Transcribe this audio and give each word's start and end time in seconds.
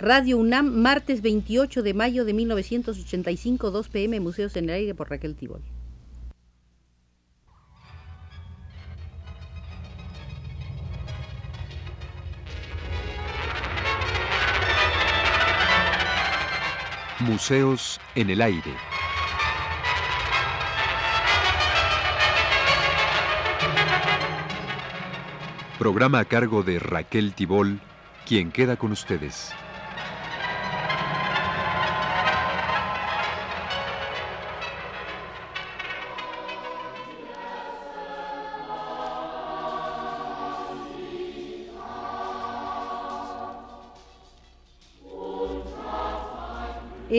Radio 0.00 0.38
UNAM, 0.38 0.80
martes 0.80 1.22
28 1.22 1.82
de 1.82 1.92
mayo 1.92 2.24
de 2.24 2.32
1985, 2.32 3.72
2 3.72 3.88
pm, 3.88 4.20
Museos 4.20 4.56
en 4.56 4.70
el 4.70 4.76
Aire 4.76 4.94
por 4.94 5.10
Raquel 5.10 5.34
Tibol. 5.34 5.60
Museos 17.18 18.00
en 18.14 18.30
el 18.30 18.40
Aire. 18.40 18.62
Programa 25.76 26.20
a 26.20 26.24
cargo 26.24 26.62
de 26.62 26.78
Raquel 26.78 27.34
Tibol, 27.34 27.80
quien 28.24 28.52
queda 28.52 28.76
con 28.76 28.92
ustedes. 28.92 29.52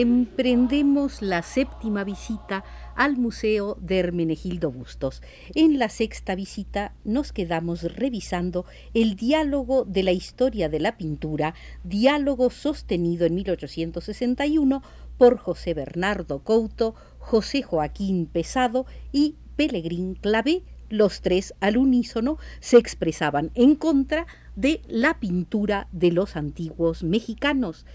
Emprendemos 0.00 1.20
la 1.20 1.42
séptima 1.42 2.04
visita 2.04 2.64
al 2.96 3.18
Museo 3.18 3.76
de 3.80 3.98
Hermenegildo 3.98 4.70
Bustos. 4.70 5.22
En 5.54 5.78
la 5.78 5.88
sexta 5.90 6.34
visita 6.34 6.94
nos 7.04 7.32
quedamos 7.32 7.82
revisando 7.82 8.64
el 8.94 9.14
diálogo 9.16 9.84
de 9.84 10.02
la 10.02 10.12
historia 10.12 10.68
de 10.68 10.80
la 10.80 10.96
pintura, 10.96 11.54
diálogo 11.84 12.48
sostenido 12.50 13.26
en 13.26 13.34
1861 13.34 14.82
por 15.18 15.36
José 15.36 15.74
Bernardo 15.74 16.42
Couto, 16.44 16.94
José 17.18 17.62
Joaquín 17.62 18.26
Pesado 18.26 18.86
y 19.12 19.36
Pelegrín 19.56 20.14
Clavé. 20.14 20.62
Los 20.88 21.20
tres 21.20 21.54
al 21.60 21.76
unísono 21.76 22.38
se 22.60 22.78
expresaban 22.78 23.50
en 23.54 23.76
contra 23.76 24.26
de 24.56 24.82
la 24.88 25.20
pintura 25.20 25.88
de 25.92 26.10
los 26.10 26.36
antiguos 26.36 27.04
mexicanos 27.04 27.86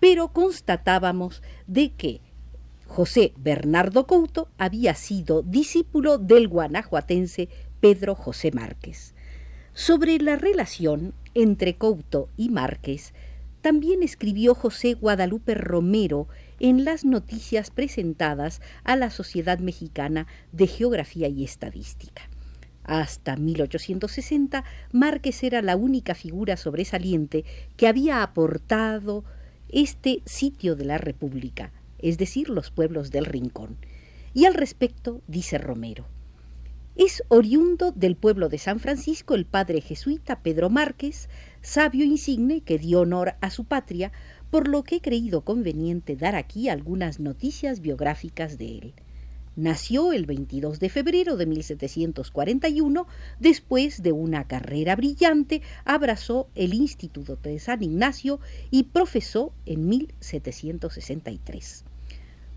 pero 0.00 0.28
constatábamos 0.28 1.42
de 1.66 1.92
que 1.92 2.20
José 2.86 3.32
Bernardo 3.36 4.06
Couto 4.06 4.48
había 4.58 4.94
sido 4.94 5.42
discípulo 5.42 6.18
del 6.18 6.48
guanajuatense 6.48 7.48
Pedro 7.80 8.14
José 8.14 8.52
Márquez. 8.52 9.14
Sobre 9.72 10.18
la 10.18 10.36
relación 10.36 11.14
entre 11.34 11.74
Couto 11.74 12.28
y 12.36 12.50
Márquez, 12.50 13.12
también 13.62 14.02
escribió 14.02 14.54
José 14.54 14.94
Guadalupe 14.94 15.54
Romero 15.54 16.28
en 16.60 16.84
las 16.84 17.04
noticias 17.04 17.70
presentadas 17.70 18.60
a 18.84 18.94
la 18.94 19.10
Sociedad 19.10 19.58
Mexicana 19.58 20.26
de 20.52 20.66
Geografía 20.66 21.28
y 21.28 21.44
Estadística. 21.44 22.28
Hasta 22.84 23.36
1860, 23.36 24.64
Márquez 24.92 25.42
era 25.42 25.62
la 25.62 25.76
única 25.76 26.14
figura 26.14 26.58
sobresaliente 26.58 27.44
que 27.76 27.88
había 27.88 28.22
aportado 28.22 29.24
este 29.68 30.22
sitio 30.26 30.76
de 30.76 30.84
la 30.84 30.98
República, 30.98 31.72
es 31.98 32.18
decir, 32.18 32.48
los 32.48 32.70
pueblos 32.70 33.10
del 33.10 33.24
Rincón. 33.24 33.76
Y 34.34 34.44
al 34.44 34.54
respecto 34.54 35.22
dice 35.26 35.58
Romero, 35.58 36.06
es 36.96 37.24
oriundo 37.26 37.90
del 37.90 38.14
pueblo 38.14 38.48
de 38.48 38.58
San 38.58 38.78
Francisco 38.78 39.34
el 39.34 39.46
padre 39.46 39.80
jesuita 39.80 40.42
Pedro 40.42 40.70
Márquez, 40.70 41.28
sabio 41.60 42.04
insigne 42.04 42.60
que 42.60 42.78
dio 42.78 43.00
honor 43.00 43.34
a 43.40 43.50
su 43.50 43.64
patria, 43.64 44.12
por 44.50 44.68
lo 44.68 44.84
que 44.84 44.96
he 44.96 45.00
creído 45.00 45.40
conveniente 45.40 46.14
dar 46.14 46.36
aquí 46.36 46.68
algunas 46.68 47.18
noticias 47.18 47.80
biográficas 47.80 48.58
de 48.58 48.78
él. 48.78 48.94
Nació 49.56 50.12
el 50.12 50.26
22 50.26 50.80
de 50.80 50.88
febrero 50.88 51.36
de 51.36 51.46
1741, 51.46 53.06
después 53.38 54.02
de 54.02 54.10
una 54.10 54.48
carrera 54.48 54.96
brillante, 54.96 55.62
abrazó 55.84 56.48
el 56.56 56.74
Instituto 56.74 57.36
de 57.36 57.60
San 57.60 57.80
Ignacio 57.80 58.40
y 58.72 58.84
profesó 58.84 59.52
en 59.64 59.88
1763. 59.88 61.84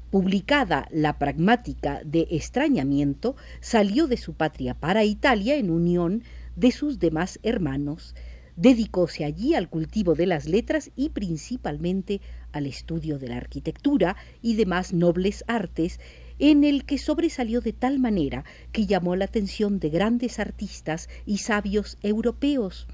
Publicada 0.09 0.87
la 0.89 1.19
pragmática 1.19 2.01
de 2.03 2.27
extrañamiento, 2.31 3.35
salió 3.59 4.07
de 4.07 4.17
su 4.17 4.33
patria 4.33 4.73
para 4.73 5.03
Italia 5.03 5.55
en 5.57 5.69
unión 5.69 6.23
de 6.55 6.71
sus 6.71 6.97
demás 6.97 7.39
hermanos. 7.43 8.15
Dedicóse 8.55 9.23
allí 9.23 9.53
al 9.53 9.69
cultivo 9.69 10.15
de 10.15 10.25
las 10.25 10.47
letras 10.47 10.89
y 10.95 11.09
principalmente 11.09 12.21
al 12.53 12.65
estudio 12.65 13.19
de 13.19 13.27
la 13.27 13.37
arquitectura 13.37 14.15
y 14.41 14.55
demás 14.55 14.93
nobles 14.93 15.43
artes, 15.45 15.99
en 16.39 16.63
el 16.63 16.85
que 16.85 16.97
sobresalió 16.97 17.61
de 17.61 17.73
tal 17.73 17.99
manera 17.99 18.45
que 18.71 18.85
llamó 18.85 19.15
la 19.15 19.25
atención 19.25 19.79
de 19.79 19.89
grandes 19.89 20.39
artistas 20.39 21.09
y 21.25 21.39
sabios 21.39 21.97
europeos. 22.01 22.87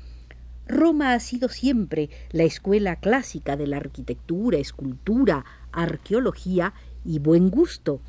Roma 0.65 1.13
ha 1.13 1.19
sido 1.19 1.49
siempre 1.49 2.09
la 2.31 2.43
escuela 2.43 2.95
clásica 2.95 3.57
de 3.57 3.67
la 3.67 3.77
arquitectura, 3.77 4.57
escultura, 4.57 5.45
arqueología 5.71 6.73
y 7.03 7.19
buen 7.19 7.49
gusto. 7.49 7.99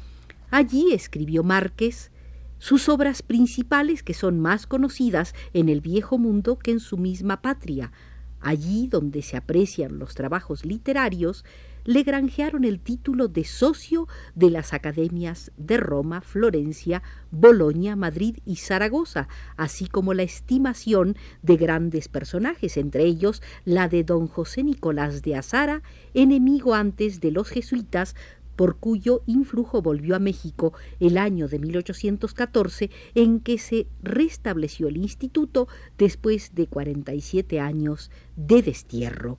Allí 0.50 0.92
escribió 0.92 1.42
Márquez 1.42 2.12
sus 2.58 2.88
obras 2.88 3.22
principales 3.22 4.02
que 4.02 4.14
son 4.14 4.40
más 4.40 4.66
conocidas 4.66 5.34
en 5.52 5.68
el 5.68 5.80
viejo 5.80 6.16
mundo 6.16 6.58
que 6.58 6.70
en 6.70 6.80
su 6.80 6.96
misma 6.96 7.42
patria. 7.42 7.92
Allí 8.40 8.86
donde 8.86 9.22
se 9.22 9.36
aprecian 9.36 9.98
los 9.98 10.14
trabajos 10.14 10.64
literarios, 10.64 11.44
le 11.84 12.02
granjearon 12.02 12.64
el 12.64 12.80
título 12.80 13.28
de 13.28 13.44
socio 13.44 14.08
de 14.34 14.50
las 14.50 14.72
academias 14.72 15.52
de 15.56 15.76
Roma, 15.76 16.20
Florencia, 16.20 17.02
Bolonia, 17.30 17.96
Madrid 17.96 18.38
y 18.46 18.56
Zaragoza, 18.56 19.28
así 19.56 19.86
como 19.86 20.14
la 20.14 20.22
estimación 20.22 21.16
de 21.42 21.56
grandes 21.56 22.08
personajes, 22.08 22.76
entre 22.76 23.04
ellos 23.04 23.42
la 23.64 23.88
de 23.88 24.04
don 24.04 24.26
José 24.26 24.62
Nicolás 24.62 25.22
de 25.22 25.36
Azara, 25.36 25.82
enemigo 26.14 26.74
antes 26.74 27.20
de 27.20 27.30
los 27.30 27.48
jesuitas, 27.48 28.14
por 28.56 28.76
cuyo 28.76 29.22
influjo 29.26 29.82
volvió 29.82 30.14
a 30.14 30.20
México 30.20 30.72
el 31.00 31.18
año 31.18 31.48
de 31.48 31.58
1814, 31.58 32.90
en 33.14 33.40
que 33.40 33.58
se 33.58 33.86
restableció 34.02 34.88
el 34.88 34.96
instituto 34.96 35.68
después 35.98 36.54
de 36.54 36.66
47 36.66 37.60
años 37.60 38.10
de 38.36 38.62
destierro. 38.62 39.38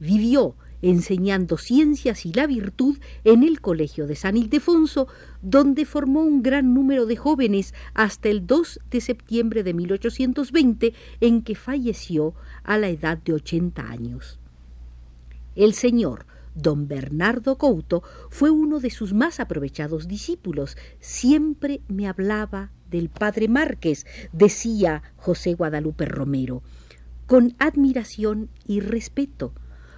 Vivió 0.00 0.56
enseñando 0.82 1.58
ciencias 1.58 2.26
y 2.26 2.32
la 2.32 2.46
virtud 2.46 2.98
en 3.24 3.42
el 3.42 3.60
Colegio 3.60 4.06
de 4.06 4.16
San 4.16 4.36
Ildefonso, 4.36 5.08
donde 5.42 5.84
formó 5.84 6.22
un 6.22 6.42
gran 6.42 6.74
número 6.74 7.06
de 7.06 7.16
jóvenes 7.16 7.74
hasta 7.94 8.28
el 8.28 8.46
2 8.46 8.80
de 8.90 9.00
septiembre 9.00 9.62
de 9.62 9.74
1820, 9.74 10.94
en 11.20 11.42
que 11.42 11.54
falleció 11.54 12.34
a 12.62 12.78
la 12.78 12.88
edad 12.88 13.18
de 13.18 13.34
80 13.34 13.82
años. 13.82 14.38
El 15.56 15.74
señor 15.74 16.26
don 16.54 16.88
Bernardo 16.88 17.58
Couto 17.58 18.02
fue 18.28 18.50
uno 18.50 18.80
de 18.80 18.90
sus 18.90 19.12
más 19.12 19.40
aprovechados 19.40 20.08
discípulos. 20.08 20.76
Siempre 20.98 21.80
me 21.88 22.08
hablaba 22.08 22.72
del 22.90 23.08
padre 23.08 23.48
Márquez, 23.48 24.06
decía 24.32 25.02
José 25.16 25.54
Guadalupe 25.54 26.06
Romero, 26.06 26.62
con 27.26 27.54
admiración 27.58 28.50
y 28.66 28.80
respeto 28.80 29.52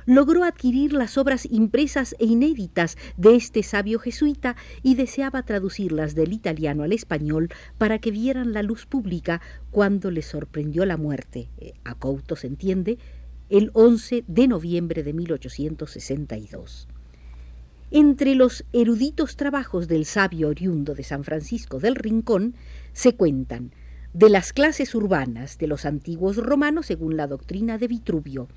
logró 0.06 0.44
adquirir 0.44 0.92
las 0.92 1.18
obras 1.18 1.46
impresas 1.50 2.14
e 2.18 2.26
inéditas 2.26 2.96
de 3.16 3.36
este 3.36 3.62
sabio 3.62 3.98
jesuita 3.98 4.56
y 4.82 4.94
deseaba 4.94 5.42
traducirlas 5.42 6.14
del 6.14 6.32
italiano 6.32 6.82
al 6.82 6.92
español 6.92 7.50
para 7.78 7.98
que 7.98 8.10
vieran 8.10 8.52
la 8.52 8.62
luz 8.62 8.86
pública 8.86 9.40
cuando 9.70 10.10
le 10.10 10.22
sorprendió 10.22 10.84
la 10.86 10.96
muerte, 10.96 11.50
eh, 11.58 11.74
a 11.84 11.94
Couto 11.94 12.36
se 12.36 12.46
entiende, 12.46 12.98
el 13.48 13.70
11 13.74 14.24
de 14.26 14.48
noviembre 14.48 15.02
de 15.02 15.12
1862. 15.12 16.88
Entre 17.90 18.34
los 18.34 18.64
eruditos 18.72 19.36
trabajos 19.36 19.86
del 19.86 20.06
sabio 20.06 20.48
oriundo 20.48 20.94
de 20.94 21.02
San 21.02 21.24
Francisco 21.24 21.78
del 21.78 21.94
Rincón 21.94 22.54
se 22.94 23.14
cuentan 23.14 23.72
de 24.12 24.28
las 24.28 24.52
clases 24.52 24.94
urbanas 24.94 25.56
de 25.56 25.66
los 25.66 25.86
antiguos 25.86 26.36
romanos 26.36 26.86
según 26.86 27.16
la 27.16 27.26
doctrina 27.26 27.78
de 27.78 27.88
Vitruvio, 27.88 28.48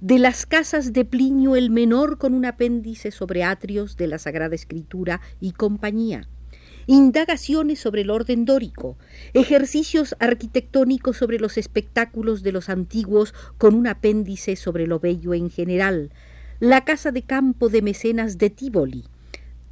de 0.00 0.18
las 0.18 0.46
casas 0.46 0.92
de 0.92 1.04
Plinio 1.04 1.54
el 1.54 1.70
Menor 1.70 2.16
con 2.16 2.32
un 2.32 2.46
apéndice 2.46 3.10
sobre 3.10 3.44
atrios 3.44 3.96
de 3.96 4.06
la 4.06 4.18
Sagrada 4.18 4.54
Escritura 4.54 5.20
y 5.38 5.52
compañía, 5.52 6.28
indagaciones 6.86 7.78
sobre 7.78 8.00
el 8.00 8.10
orden 8.10 8.46
dórico, 8.46 8.96
ejercicios 9.34 10.16
arquitectónicos 10.18 11.18
sobre 11.18 11.38
los 11.38 11.58
espectáculos 11.58 12.42
de 12.42 12.52
los 12.52 12.70
antiguos 12.70 13.34
con 13.58 13.74
un 13.74 13.86
apéndice 13.88 14.56
sobre 14.56 14.86
lo 14.86 14.98
bello 14.98 15.34
en 15.34 15.50
general, 15.50 16.10
la 16.58 16.84
casa 16.84 17.12
de 17.12 17.22
campo 17.22 17.68
de 17.68 17.82
mecenas 17.82 18.38
de 18.38 18.48
Tívoli, 18.48 19.04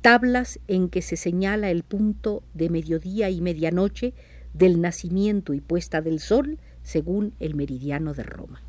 tablas 0.02 0.60
en 0.68 0.90
que 0.90 1.00
se 1.00 1.16
señala 1.16 1.70
el 1.70 1.82
punto 1.82 2.42
de 2.52 2.68
mediodía 2.68 3.30
y 3.30 3.40
medianoche 3.40 4.12
del 4.52 4.80
nacimiento 4.80 5.54
y 5.54 5.60
puesta 5.60 6.00
del 6.00 6.20
sol 6.20 6.58
según 6.82 7.34
el 7.40 7.54
meridiano 7.54 8.14
de 8.14 8.22
Roma. 8.22 8.62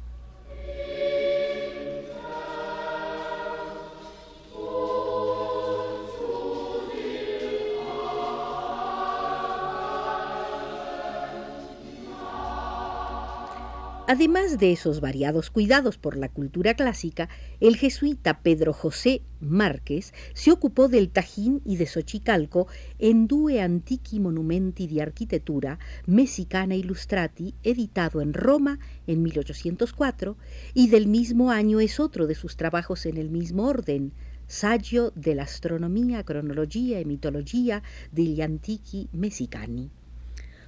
Además 14.13 14.59
de 14.59 14.73
esos 14.73 14.99
variados 14.99 15.49
cuidados 15.49 15.97
por 15.97 16.17
la 16.17 16.27
cultura 16.27 16.73
clásica, 16.73 17.29
el 17.61 17.77
jesuita 17.77 18.41
Pedro 18.41 18.73
José 18.73 19.21
Márquez 19.39 20.13
se 20.33 20.51
ocupó 20.51 20.89
del 20.89 21.09
Tajín 21.09 21.61
y 21.63 21.77
de 21.77 21.85
Xochicalco 21.85 22.67
en 22.99 23.25
Due 23.29 23.61
Antiqui 23.61 24.19
Monumenti 24.19 24.85
di 24.87 24.99
Arquitectura 24.99 25.79
Mexicana 26.07 26.75
Illustrati, 26.75 27.55
editado 27.63 28.19
en 28.19 28.33
Roma 28.33 28.79
en 29.07 29.23
1804, 29.23 30.35
y 30.73 30.89
del 30.89 31.07
mismo 31.07 31.49
año 31.49 31.79
es 31.79 32.01
otro 32.01 32.27
de 32.27 32.35
sus 32.35 32.57
trabajos 32.57 33.05
en 33.05 33.15
el 33.15 33.29
mismo 33.29 33.65
orden, 33.65 34.11
Saggio 34.45 35.13
dell'astronomia, 35.15 36.25
cronologia 36.25 36.99
e 36.99 37.05
mitología 37.05 37.81
degli 38.11 38.41
antichi 38.41 39.07
mexicani. 39.13 39.89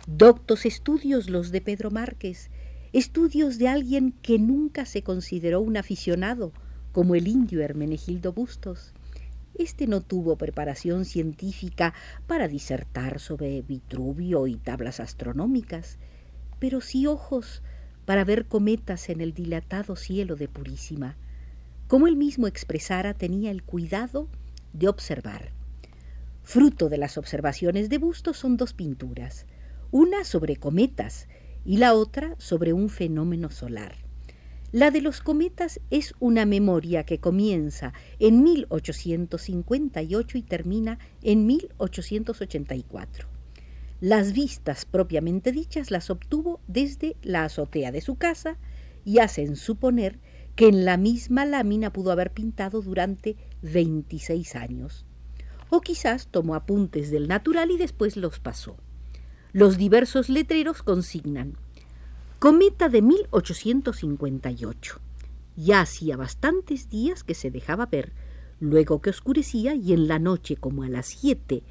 Doctos 0.08 0.66
estudios 0.66 1.30
los 1.30 1.52
de 1.52 1.62
Pedro 1.62 1.90
Márquez, 1.90 2.50
estudios 2.94 3.58
de 3.58 3.68
alguien 3.68 4.14
que 4.22 4.38
nunca 4.38 4.86
se 4.86 5.02
consideró 5.02 5.62
un 5.62 5.78
aficionado, 5.78 6.54
como 6.92 7.16
el 7.16 7.28
indio 7.28 7.62
Hermenegildo 7.62 8.34
Bustos. 8.34 8.94
Este 9.58 9.88
no 9.88 10.02
tuvo 10.02 10.36
preparación 10.36 11.06
científica 11.06 11.96
para 12.28 12.48
disertar 12.48 13.20
sobre 13.20 13.64
Vitruvio 13.64 14.46
y 14.46 14.58
tablas 14.58 15.00
astronómicas, 15.00 15.98
pero 16.60 16.82
sí 16.82 17.08
ojos 17.08 17.64
para 18.06 18.24
ver 18.24 18.46
cometas 18.46 19.10
en 19.10 19.22
el 19.22 19.34
dilatado 19.34 19.96
cielo 19.96 20.36
de 20.36 20.48
Purísima. 20.48 21.18
Como 21.88 22.06
él 22.08 22.16
mismo 22.16 22.46
expresara, 22.46 23.16
tenía 23.16 23.50
el 23.50 23.64
cuidado 23.64 24.28
de 24.74 24.88
observar. 24.88 25.52
Fruto 26.44 26.90
de 26.90 26.98
las 26.98 27.18
observaciones 27.18 27.90
de 27.90 27.98
Bustos 27.98 28.38
son 28.38 28.56
dos 28.58 28.74
pinturas, 28.74 29.48
una 29.92 30.24
sobre 30.26 30.58
cometas, 30.58 31.28
y 31.66 31.78
la 31.78 31.94
otra 31.94 32.36
sobre 32.38 32.74
un 32.74 32.90
fenómeno 32.90 33.50
solar. 33.50 33.96
La 34.72 34.90
de 34.90 35.02
los 35.02 35.22
cometas 35.22 35.80
es 35.92 36.16
una 36.20 36.46
memoria 36.48 37.04
que 37.04 37.20
comienza 37.20 37.94
en 38.18 38.42
1858 38.42 40.38
y 40.38 40.42
termina 40.42 40.98
en 41.22 41.46
1884. 41.46 43.28
Las 44.02 44.34
vistas 44.34 44.86
propiamente 44.86 45.52
dichas 45.52 45.92
las 45.92 46.10
obtuvo 46.10 46.60
desde 46.68 47.16
la 47.22 47.46
azotea 47.46 47.92
de 47.92 48.02
su 48.02 48.16
casa 48.16 48.58
y 49.06 49.20
hacen 49.20 49.56
suponer 49.56 50.20
que 50.56 50.68
en 50.68 50.86
la 50.86 50.98
misma 50.98 51.46
lámina 51.46 51.94
pudo 51.94 52.12
haber 52.12 52.32
pintado 52.32 52.82
durante 52.82 53.38
26 53.62 54.56
años. 54.56 55.06
O 55.70 55.82
quizás 55.82 56.28
tomó 56.28 56.56
apuntes 56.56 57.12
del 57.12 57.28
natural 57.28 57.72
y 57.72 57.78
después 57.78 58.18
los 58.18 58.40
pasó. 58.40 58.76
Los 59.56 59.78
diversos 59.78 60.30
letreros 60.30 60.82
consignan 60.82 61.54
Cometa 62.40 62.90
de 62.90 63.04
1858. 63.04 65.00
Ya 65.56 65.82
hacía 65.82 66.18
bastantes 66.18 66.90
días 66.90 67.24
que 67.24 67.36
se 67.36 67.52
dejaba 67.52 67.86
ver, 67.86 68.14
luego 68.60 69.00
que 69.00 69.12
oscurecía 69.12 69.76
y 69.76 69.94
en 69.94 70.08
la 70.08 70.18
noche 70.18 70.56
como 70.56 70.82
a 70.82 70.90
las 70.90 71.06
siete 71.06 71.62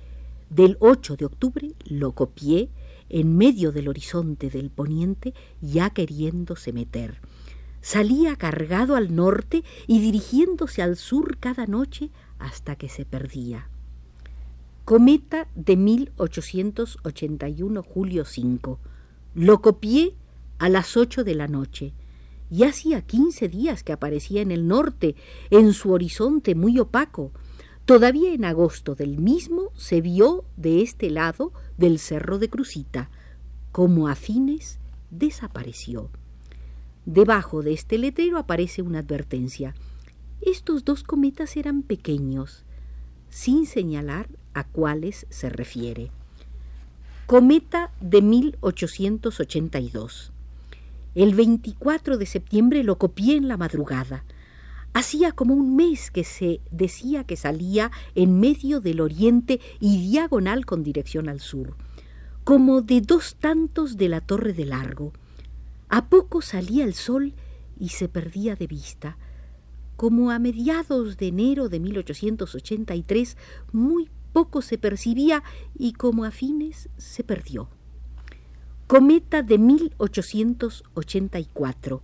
del 0.49 0.77
8 0.79 1.17
de 1.17 1.25
octubre 1.25 1.73
lo 1.85 2.13
copié 2.13 2.71
en 3.09 3.37
medio 3.37 3.73
del 3.73 3.89
horizonte 3.89 4.49
del 4.49 4.71
poniente 4.71 5.35
ya 5.61 5.91
queriéndose 5.91 6.73
meter. 6.73 7.21
Salía 7.81 8.37
cargado 8.37 8.95
al 8.95 9.13
norte 9.13 9.65
y 9.89 9.99
dirigiéndose 9.99 10.83
al 10.83 10.97
sur 10.97 11.37
cada 11.39 11.67
noche 11.67 12.11
hasta 12.39 12.77
que 12.77 12.89
se 12.89 13.05
perdía. 13.05 13.72
Cometa 14.85 15.47
de 15.55 15.77
1881, 15.77 17.85
julio 17.85 18.25
5. 18.25 18.81
Lo 19.37 19.63
copié 19.63 20.17
a 20.59 20.69
las 20.69 20.97
ocho 20.97 21.23
de 21.23 21.37
la 21.37 21.47
noche. 21.47 21.93
Y 22.51 22.65
hacía 22.65 23.03
quince 23.03 23.49
días 23.49 23.85
que 23.85 23.93
aparecía 23.93 24.43
en 24.43 24.51
el 24.51 24.67
norte, 24.67 25.15
en 25.51 25.73
su 25.73 25.93
horizonte 25.93 26.57
muy 26.57 26.81
opaco. 26.81 27.31
Todavía 27.85 28.35
en 28.35 28.45
agosto 28.45 28.97
del 28.97 29.19
mismo 29.19 29.71
se 29.77 30.01
vio 30.01 30.45
de 30.57 30.83
este 30.83 31.11
lado 31.11 31.53
del 31.79 32.01
cerro 32.01 32.41
de 32.41 32.51
Crucita. 32.51 33.09
Como 33.71 34.09
a 34.09 34.17
fines 34.17 34.81
desapareció. 35.13 36.11
Debajo 37.07 37.63
de 37.63 37.73
este 37.73 37.99
letrero 37.99 38.37
aparece 38.37 38.83
una 38.83 38.99
advertencia. 38.99 39.77
Estos 40.41 40.85
dos 40.85 41.05
cometas 41.05 41.57
eran 41.57 41.85
pequeños 41.85 42.65
sin 43.33 43.67
señalar 43.67 44.29
a 44.53 44.65
cuáles 44.65 45.27
se 45.31 45.49
refiere. 45.49 46.11
Cometa 47.27 47.91
de 48.01 48.21
1882. 48.21 50.33
El 51.15 51.35
24 51.35 52.19
de 52.19 52.27
septiembre 52.27 52.85
lo 52.85 52.99
copié 52.99 53.37
en 53.37 53.49
la 53.49 53.57
madrugada. 53.57 54.25
Hacía 54.93 55.33
como 55.33 55.55
un 55.55 55.77
mes 55.77 56.11
que 56.11 56.25
se 56.25 56.61
decía 56.71 57.25
que 57.25 57.37
salía 57.37 57.91
en 58.15 58.39
medio 58.39 58.81
del 58.81 59.01
oriente 59.01 59.63
y 59.81 60.11
diagonal 60.11 60.67
con 60.67 60.83
dirección 60.83 61.31
al 61.31 61.41
sur, 61.41 61.75
como 62.45 62.83
de 62.83 63.01
dos 63.01 63.37
tantos 63.37 63.97
de 63.97 64.11
la 64.11 64.21
torre 64.21 64.53
de 64.53 64.67
largo. 64.67 65.15
A 65.89 66.11
poco 66.11 66.43
salía 66.43 66.85
el 66.85 66.93
sol 66.93 67.33
y 67.81 67.89
se 67.89 68.11
perdía 68.11 68.57
de 68.57 68.67
vista 68.67 69.17
como 69.97 70.31
a 70.31 70.39
mediados 70.39 71.17
de 71.17 71.27
enero 71.29 71.69
de 71.69 71.81
1883 71.81 73.37
muy 73.73 74.09
poco 74.33 74.63
se 74.63 74.79
percibía 74.79 75.43
y 75.77 75.93
como 75.93 76.25
a 76.25 76.31
fines 76.31 76.89
se 76.97 77.25
perdió. 77.25 77.69
Cometa 78.87 79.43
de 79.43 79.59
1884. 79.59 82.03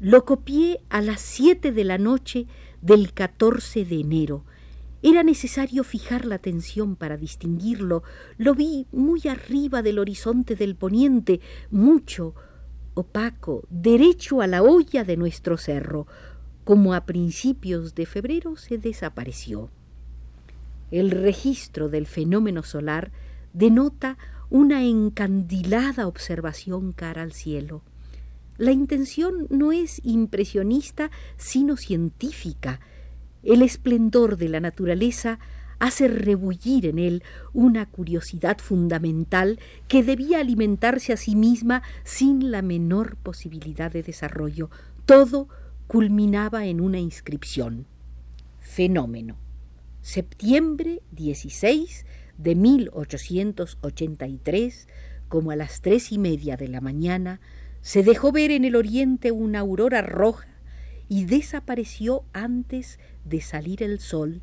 Lo 0.00 0.24
copié 0.24 0.80
a 0.88 1.02
las 1.02 1.20
siete 1.20 1.72
de 1.72 1.84
la 1.84 1.98
noche 1.98 2.46
del 2.80 3.12
14 3.12 3.84
de 3.84 4.00
enero. 4.00 4.46
Era 5.02 5.22
necesario 5.22 5.82
fijar 5.82 6.26
la 6.26 6.34
atención 6.36 6.94
para 6.94 7.16
distinguirlo. 7.16 8.02
Lo 8.36 8.54
vi 8.54 8.86
muy 8.92 9.22
arriba 9.28 9.82
del 9.82 9.98
horizonte 9.98 10.56
del 10.56 10.76
poniente, 10.76 11.40
mucho, 11.70 12.34
opaco, 12.94 13.66
derecho 13.70 14.42
a 14.42 14.46
la 14.46 14.62
olla 14.62 15.04
de 15.04 15.16
nuestro 15.16 15.56
cerro 15.56 16.06
como 16.70 16.94
a 16.94 17.00
principios 17.00 17.96
de 17.96 18.06
febrero 18.06 18.56
se 18.56 18.78
desapareció. 18.78 19.70
El 20.92 21.10
registro 21.10 21.88
del 21.88 22.06
fenómeno 22.06 22.62
solar 22.62 23.10
denota 23.52 24.18
una 24.50 24.84
encandilada 24.84 26.06
observación 26.06 26.92
cara 26.92 27.22
al 27.22 27.32
cielo. 27.32 27.82
La 28.56 28.70
intención 28.70 29.48
no 29.50 29.72
es 29.72 30.00
impresionista, 30.04 31.10
sino 31.36 31.76
científica. 31.76 32.78
El 33.42 33.62
esplendor 33.62 34.36
de 34.36 34.48
la 34.48 34.60
naturaleza 34.60 35.40
hace 35.80 36.06
rebullir 36.06 36.86
en 36.86 37.00
él 37.00 37.24
una 37.52 37.86
curiosidad 37.86 38.58
fundamental 38.58 39.58
que 39.88 40.04
debía 40.04 40.38
alimentarse 40.38 41.12
a 41.12 41.16
sí 41.16 41.34
misma 41.34 41.82
sin 42.04 42.52
la 42.52 42.62
menor 42.62 43.16
posibilidad 43.16 43.90
de 43.90 44.04
desarrollo. 44.04 44.70
Todo 45.04 45.48
culminaba 45.90 46.66
en 46.66 46.80
una 46.80 47.00
inscripción. 47.00 47.88
Fenómeno. 48.60 49.36
Septiembre 50.02 51.02
16 51.10 52.06
de 52.38 52.54
1883, 52.54 54.86
como 55.26 55.50
a 55.50 55.56
las 55.56 55.80
tres 55.80 56.12
y 56.12 56.18
media 56.18 56.56
de 56.56 56.68
la 56.68 56.80
mañana, 56.80 57.40
se 57.80 58.04
dejó 58.04 58.30
ver 58.30 58.52
en 58.52 58.64
el 58.64 58.76
oriente 58.76 59.32
una 59.32 59.58
aurora 59.58 60.00
roja 60.00 60.46
y 61.08 61.24
desapareció 61.24 62.22
antes 62.32 63.00
de 63.24 63.40
salir 63.40 63.82
el 63.82 63.98
sol, 63.98 64.42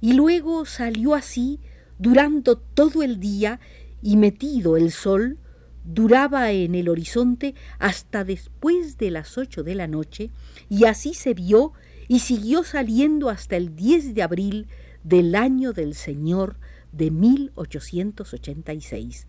y 0.00 0.14
luego 0.14 0.64
salió 0.64 1.14
así 1.14 1.60
durando 2.00 2.58
todo 2.58 3.04
el 3.04 3.20
día 3.20 3.60
y 4.02 4.16
metido 4.16 4.76
el 4.76 4.90
sol 4.90 5.38
duraba 5.84 6.50
en 6.52 6.74
el 6.74 6.88
horizonte 6.88 7.54
hasta 7.78 8.24
después 8.24 8.98
de 8.98 9.10
las 9.10 9.38
ocho 9.38 9.62
de 9.62 9.74
la 9.74 9.86
noche, 9.86 10.30
y 10.68 10.84
así 10.84 11.14
se 11.14 11.34
vio 11.34 11.72
y 12.08 12.20
siguió 12.20 12.64
saliendo 12.64 13.28
hasta 13.28 13.56
el 13.56 13.76
10 13.76 14.14
de 14.14 14.22
abril 14.22 14.66
del 15.04 15.34
año 15.34 15.72
del 15.72 15.94
Señor 15.94 16.56
de 16.92 17.10
1886. 17.10 19.26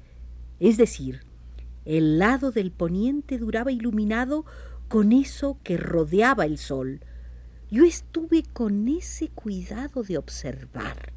Es 0.59 0.77
decir, 0.77 1.21
el 1.85 2.19
lado 2.19 2.51
del 2.51 2.71
poniente 2.71 3.37
duraba 3.37 3.71
iluminado 3.71 4.45
con 4.87 5.11
eso 5.11 5.57
que 5.63 5.77
rodeaba 5.77 6.45
el 6.45 6.57
sol. 6.57 7.01
Yo 7.69 7.85
estuve 7.85 8.43
con 8.43 8.87
ese 8.87 9.29
cuidado 9.29 10.03
de 10.03 10.17
observar. 10.17 11.13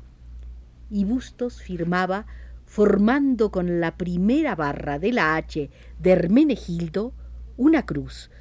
Y 0.90 1.04
Bustos 1.04 1.60
firmaba 1.60 2.26
formando 2.74 3.52
con 3.52 3.78
la 3.78 3.96
primera 3.96 4.56
barra 4.56 4.98
de 4.98 5.12
la 5.12 5.36
H 5.36 5.70
de 6.00 6.10
Hermenegildo 6.10 7.12
una 7.56 7.86
cruz, 7.86 8.32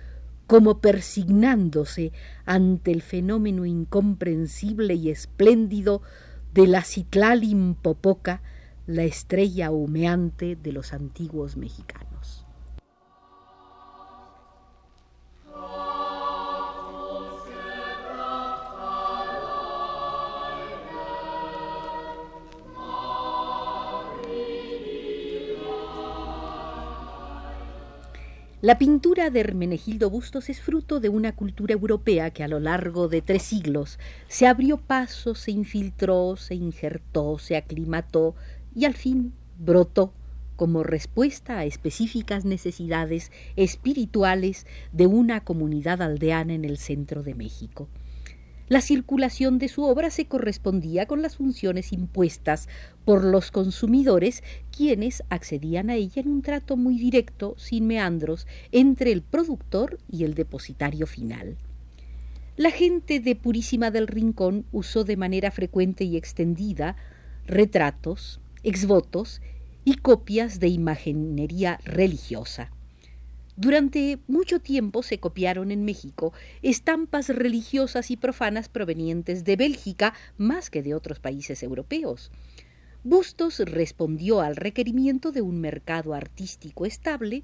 como 0.48 0.82
persignándose 0.82 2.14
ante 2.44 2.92
el 2.92 3.04
fenómeno 3.04 3.64
incomprensible 3.64 4.96
y 4.96 5.12
espléndido 5.12 6.02
de 6.52 6.66
la 6.66 6.82
Citlalim 6.82 7.76
Popoca, 7.76 8.42
la 8.88 9.04
estrella 9.04 9.70
humeante 9.70 10.56
de 10.56 10.72
los 10.72 10.94
antiguos 10.94 11.56
mexicanos. 11.56 12.48
La 28.64 28.78
pintura 28.78 29.30
de 29.30 29.42
Hermenegildo 29.42 30.10
Bustos 30.10 30.50
es 30.50 30.62
fruto 30.62 31.02
de 31.02 31.10
una 31.10 31.36
cultura 31.36 31.74
europea 31.74 32.32
que 32.32 32.46
a 32.46 32.48
lo 32.48 32.62
largo 32.62 33.10
de 33.10 33.22
tres 33.22 33.44
siglos 33.44 34.00
se 34.30 34.48
abrió 34.48 34.78
paso, 34.78 35.36
se 35.36 35.52
infiltró, 35.52 36.38
se 36.38 36.56
injertó, 36.56 37.40
se 37.40 37.58
aclimató 37.58 38.36
y 38.74 38.86
al 38.86 38.94
fin 38.94 39.34
brotó 39.60 40.14
como 40.56 40.82
respuesta 40.82 41.58
a 41.58 41.66
específicas 41.66 42.46
necesidades 42.46 43.34
espirituales 43.58 44.66
de 44.94 45.08
una 45.08 45.44
comunidad 45.44 46.02
aldeana 46.02 46.54
en 46.54 46.64
el 46.64 46.78
centro 46.78 47.22
de 47.22 47.36
México. 47.36 47.90
La 48.74 48.82
circulación 48.82 49.60
de 49.60 49.68
su 49.68 49.84
obra 49.84 50.10
se 50.10 50.26
correspondía 50.26 51.06
con 51.06 51.22
las 51.22 51.36
funciones 51.36 51.94
impuestas 51.94 52.68
por 53.06 53.24
los 53.24 53.52
consumidores, 53.52 54.42
quienes 54.76 55.22
accedían 55.30 55.92
a 55.92 55.94
ella 55.94 56.24
en 56.24 56.28
un 56.28 56.42
trato 56.42 56.76
muy 56.76 56.98
directo, 56.98 57.54
sin 57.60 57.86
meandros, 57.86 58.48
entre 58.72 59.12
el 59.12 59.22
productor 59.22 60.00
y 60.12 60.24
el 60.24 60.34
depositario 60.34 61.06
final. 61.06 61.56
La 62.58 62.72
gente 62.72 63.20
de 63.20 63.36
Purísima 63.36 63.92
del 63.92 64.08
Rincón 64.08 64.66
usó 64.72 65.04
de 65.04 65.18
manera 65.18 65.52
frecuente 65.52 66.04
y 66.04 66.18
extendida 66.18 66.96
retratos, 67.46 68.42
exvotos 68.64 69.40
y 69.86 69.98
copias 69.98 70.60
de 70.60 70.70
imaginería 70.70 71.80
religiosa. 71.86 72.72
Durante 73.56 74.18
mucho 74.28 74.60
tiempo 74.60 75.04
se 75.04 75.20
copiaron 75.20 75.72
en 75.72 75.86
México 75.86 76.34
estampas 76.64 77.30
religiosas 77.30 78.10
y 78.10 78.18
profanas 78.18 78.68
provenientes 78.68 79.44
de 79.44 79.56
Bélgica 79.56 80.16
más 80.38 80.72
que 80.72 80.82
de 80.82 80.96
otros 80.96 81.20
países 81.20 81.62
europeos. 81.62 82.32
Bustos 83.04 83.60
respondió 83.60 84.42
al 84.42 84.56
requerimiento 84.56 85.32
de 85.32 85.42
un 85.42 85.60
mercado 85.62 86.16
artístico 86.16 86.86
estable 86.86 87.44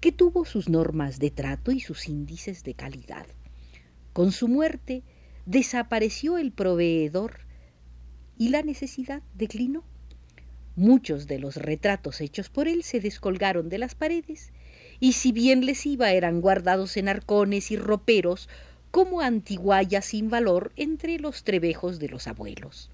que 0.00 0.12
tuvo 0.12 0.44
sus 0.44 0.68
normas 0.68 1.18
de 1.18 1.30
trato 1.30 1.72
y 1.72 1.80
sus 1.80 2.08
índices 2.08 2.62
de 2.62 2.74
calidad. 2.74 3.26
Con 4.12 4.30
su 4.30 4.46
muerte 4.46 5.02
desapareció 5.44 6.38
el 6.38 6.52
proveedor 6.52 7.40
y 8.36 8.50
la 8.50 8.62
necesidad 8.62 9.22
declinó. 9.34 9.82
Muchos 10.76 11.26
de 11.26 11.40
los 11.40 11.56
retratos 11.56 12.20
hechos 12.20 12.48
por 12.48 12.68
él 12.68 12.84
se 12.84 13.00
descolgaron 13.00 13.68
de 13.68 13.78
las 13.78 13.96
paredes 13.96 14.52
y 15.00 15.12
si 15.12 15.32
bien 15.32 15.64
les 15.64 15.86
iba 15.86 16.12
eran 16.12 16.40
guardados 16.40 16.96
en 16.96 17.08
arcones 17.08 17.70
y 17.70 17.76
roperos 17.76 18.48
como 18.90 19.20
antiguaya 19.20 20.02
sin 20.02 20.30
valor 20.30 20.72
entre 20.76 21.18
los 21.18 21.44
trebejos 21.44 21.98
de 21.98 22.08
los 22.08 22.26
abuelos. 22.26 22.90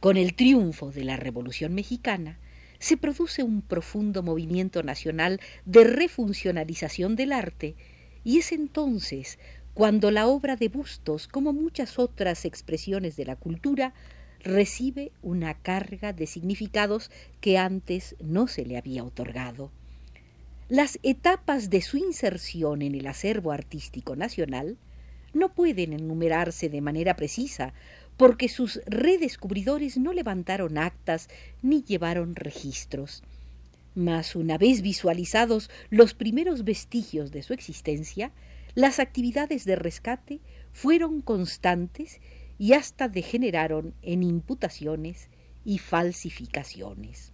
Con 0.00 0.16
el 0.16 0.34
triunfo 0.34 0.90
de 0.90 1.04
la 1.04 1.16
Revolución 1.16 1.74
mexicana, 1.74 2.38
se 2.78 2.96
produce 2.96 3.44
un 3.44 3.62
profundo 3.62 4.22
movimiento 4.22 4.82
nacional 4.82 5.40
de 5.64 5.84
refuncionalización 5.84 7.14
del 7.14 7.32
arte, 7.32 7.76
y 8.24 8.38
es 8.38 8.50
entonces 8.50 9.38
cuando 9.74 10.10
la 10.10 10.26
obra 10.26 10.56
de 10.56 10.68
Bustos, 10.68 11.28
como 11.28 11.52
muchas 11.52 11.98
otras 11.98 12.44
expresiones 12.44 13.16
de 13.16 13.24
la 13.24 13.36
cultura, 13.36 13.94
recibe 14.40 15.12
una 15.22 15.54
carga 15.54 16.12
de 16.12 16.26
significados 16.26 17.10
que 17.40 17.56
antes 17.56 18.16
no 18.20 18.48
se 18.48 18.66
le 18.66 18.76
había 18.76 19.04
otorgado. 19.04 19.70
Las 20.72 20.98
etapas 21.02 21.68
de 21.68 21.82
su 21.82 21.98
inserción 21.98 22.80
en 22.80 22.94
el 22.94 23.06
acervo 23.06 23.52
artístico 23.52 24.16
nacional 24.16 24.78
no 25.34 25.52
pueden 25.52 25.92
enumerarse 25.92 26.70
de 26.70 26.80
manera 26.80 27.14
precisa, 27.14 27.74
porque 28.16 28.48
sus 28.48 28.80
redescubridores 28.86 29.98
no 29.98 30.14
levantaron 30.14 30.78
actas 30.78 31.28
ni 31.60 31.82
llevaron 31.82 32.34
registros. 32.34 33.22
Mas 33.94 34.34
una 34.34 34.56
vez 34.56 34.80
visualizados 34.80 35.68
los 35.90 36.14
primeros 36.14 36.64
vestigios 36.64 37.32
de 37.32 37.42
su 37.42 37.52
existencia, 37.52 38.32
las 38.74 38.98
actividades 38.98 39.66
de 39.66 39.76
rescate 39.76 40.40
fueron 40.72 41.20
constantes 41.20 42.18
y 42.58 42.72
hasta 42.72 43.08
degeneraron 43.08 43.92
en 44.00 44.22
imputaciones 44.22 45.28
y 45.66 45.76
falsificaciones. 45.76 47.31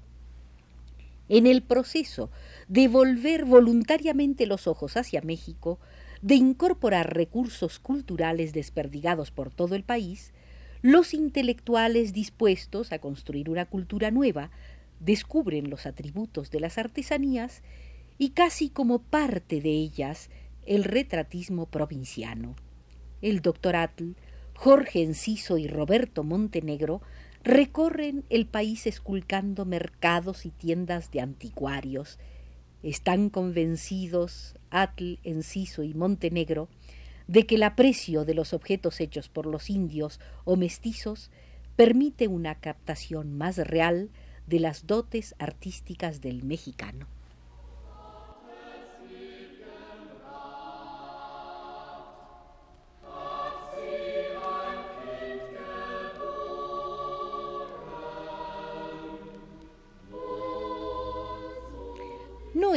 En 1.28 1.46
el 1.46 1.62
proceso 1.62 2.30
de 2.68 2.88
volver 2.88 3.44
voluntariamente 3.44 4.46
los 4.46 4.66
ojos 4.66 4.96
hacia 4.96 5.20
México, 5.20 5.78
de 6.22 6.34
incorporar 6.34 7.14
recursos 7.14 7.78
culturales 7.78 8.52
desperdigados 8.52 9.30
por 9.30 9.52
todo 9.52 9.74
el 9.74 9.84
país, 9.84 10.32
los 10.80 11.12
intelectuales 11.12 12.12
dispuestos 12.12 12.92
a 12.92 12.98
construir 12.98 13.50
una 13.50 13.66
cultura 13.66 14.10
nueva 14.10 14.50
descubren 15.00 15.70
los 15.70 15.86
atributos 15.86 16.50
de 16.50 16.60
las 16.60 16.78
artesanías 16.78 17.62
y 18.16 18.30
casi 18.30 18.68
como 18.68 19.00
parte 19.00 19.60
de 19.60 19.70
ellas 19.70 20.30
el 20.66 20.84
retratismo 20.84 21.66
provinciano. 21.66 22.56
El 23.22 23.40
doctor 23.40 23.76
Atl, 23.76 24.12
Jorge 24.54 25.02
Enciso 25.02 25.58
y 25.58 25.68
Roberto 25.68 26.24
Montenegro 26.24 27.00
recorren 27.44 28.24
el 28.30 28.46
país 28.46 28.86
esculcando 28.86 29.64
mercados 29.64 30.46
y 30.46 30.50
tiendas 30.50 31.10
de 31.10 31.20
anticuarios, 31.20 32.18
están 32.82 33.30
convencidos 33.30 34.56
Atl, 34.70 35.14
Enciso 35.24 35.82
y 35.82 35.94
Montenegro 35.94 36.68
de 37.26 37.46
que 37.46 37.56
el 37.56 37.62
aprecio 37.62 38.24
de 38.24 38.34
los 38.34 38.52
objetos 38.52 39.00
hechos 39.00 39.28
por 39.28 39.46
los 39.46 39.70
indios 39.70 40.20
o 40.44 40.56
mestizos 40.56 41.30
permite 41.76 42.26
una 42.26 42.54
captación 42.56 43.36
más 43.36 43.58
real 43.58 44.10
de 44.46 44.60
las 44.60 44.86
dotes 44.86 45.34
artísticas 45.38 46.20
del 46.20 46.42
mexicano. 46.42 47.06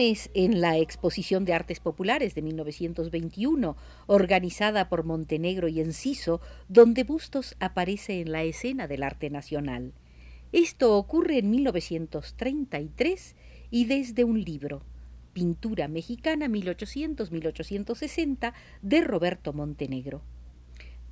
Es 0.10 0.32
en 0.34 0.62
la 0.62 0.80
Exposición 0.80 1.46
de 1.46 1.54
Artes 1.54 1.80
Populares 1.80 2.34
de 2.34 2.42
1921, 2.42 3.78
organizada 4.08 4.90
por 4.90 5.04
Montenegro 5.04 5.68
y 5.68 5.80
Enciso, 5.80 6.42
donde 6.68 7.04
Bustos 7.04 7.56
aparece 7.60 8.20
en 8.20 8.32
la 8.32 8.42
escena 8.42 8.88
del 8.88 9.04
arte 9.04 9.30
nacional. 9.30 9.94
Esto 10.52 10.98
ocurre 10.98 11.38
en 11.38 11.52
1933 11.52 13.36
y 13.70 13.86
desde 13.86 14.24
un 14.24 14.44
libro, 14.44 14.82
Pintura 15.34 15.88
Mexicana 15.88 16.48
1800-1860, 16.48 18.54
de 18.82 19.02
Roberto 19.02 19.54
Montenegro. 19.54 20.24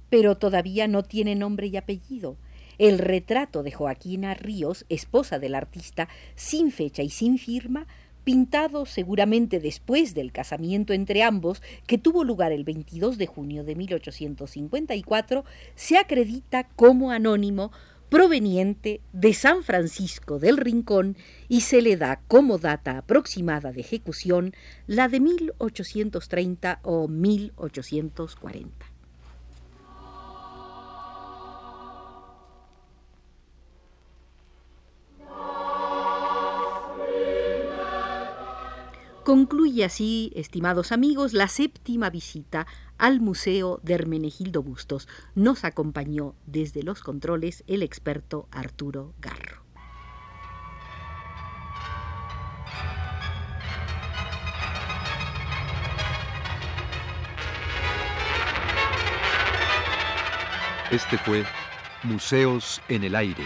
Pero 0.09 0.37
todavía 0.37 0.87
no 0.87 1.03
tiene 1.03 1.35
nombre 1.35 1.67
y 1.67 1.77
apellido. 1.77 2.37
El 2.79 2.97
retrato 2.97 3.61
de 3.61 3.71
Joaquina 3.71 4.33
Ríos, 4.33 4.87
esposa 4.89 5.37
del 5.37 5.53
artista, 5.53 6.09
sin 6.35 6.71
fecha 6.71 7.03
y 7.03 7.09
sin 7.09 7.37
firma, 7.37 7.85
pintado 8.23 8.85
seguramente 8.85 9.59
después 9.59 10.13
del 10.13 10.31
casamiento 10.31 10.93
entre 10.93 11.23
ambos, 11.23 11.61
que 11.87 11.97
tuvo 11.97 12.23
lugar 12.23 12.51
el 12.51 12.63
22 12.63 13.17
de 13.17 13.27
junio 13.27 13.63
de 13.63 13.75
1854, 13.75 15.45
se 15.75 15.97
acredita 15.97 16.65
como 16.75 17.11
anónimo 17.11 17.71
proveniente 18.09 19.01
de 19.13 19.33
San 19.33 19.63
Francisco 19.63 20.39
del 20.39 20.57
Rincón 20.57 21.15
y 21.47 21.61
se 21.61 21.81
le 21.81 21.95
da 21.95 22.21
como 22.27 22.57
data 22.57 22.97
aproximada 22.97 23.71
de 23.71 23.81
ejecución 23.81 24.53
la 24.87 25.07
de 25.07 25.19
1830 25.19 26.79
o 26.83 27.07
1840. 27.07 28.88
Concluye 39.29 39.85
así, 39.85 40.31
estimados 40.33 40.91
amigos, 40.91 41.33
la 41.33 41.47
séptima 41.47 42.09
visita 42.09 42.65
al 42.97 43.19
Museo 43.21 43.79
de 43.83 43.93
Hermenegildo 43.93 44.63
Bustos. 44.63 45.07
Nos 45.35 45.65
acompañó 45.65 46.33
desde 46.47 46.81
los 46.81 47.03
controles 47.03 47.63
el 47.67 47.83
experto 47.83 48.47
Arturo 48.49 49.13
Garro. 49.21 49.61
Este 60.89 61.19
fue 61.19 61.45
Museos 62.01 62.81
en 62.87 63.03
el 63.03 63.13
Aire. 63.13 63.45